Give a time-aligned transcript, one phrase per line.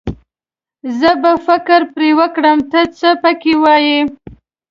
[0.99, 3.99] زه به فکر پرې وکړم، ته څه پکې وايې.